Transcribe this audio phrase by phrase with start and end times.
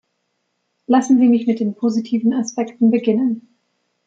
[0.87, 3.55] Lassen Sie mich mit den positiven Aspekten beginnen.